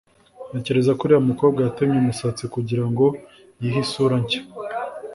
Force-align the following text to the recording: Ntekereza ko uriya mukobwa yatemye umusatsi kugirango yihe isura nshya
Ntekereza 0.49 0.91
ko 0.97 1.01
uriya 1.03 1.27
mukobwa 1.29 1.59
yatemye 1.61 1.97
umusatsi 1.99 2.43
kugirango 2.55 3.05
yihe 3.61 3.79
isura 3.85 4.15
nshya 4.23 4.41